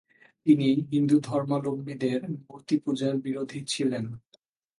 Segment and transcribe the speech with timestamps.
[0.45, 4.05] তিনি হিন্দু ধর্মাবলম্বীদের মূর্তি পূজার বিরোধী ছিলেন।